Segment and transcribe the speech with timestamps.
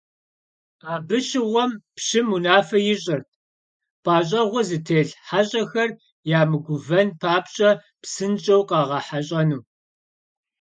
[0.93, 3.29] Абы щыгъуэм пщым унафэ ищӀырт-
[4.03, 5.89] пӏащӏэгъуэ зытелъ хьэщӀэхэр
[6.39, 7.69] ямыгувэн папщӏэ
[8.01, 9.61] псынщӀэу къагъэхьэщӏэну.